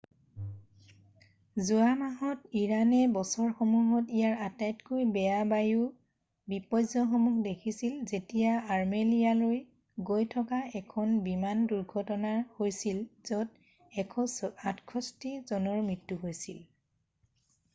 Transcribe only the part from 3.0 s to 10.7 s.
বছৰসমূহত ইয়াৰ আটাইতকৈ বেয়া বায়ু বিপৰ্য্যয়সমূহ দেখিছিল যেতিয়া আৰ্মেলিয়ালৈ গৈ থকা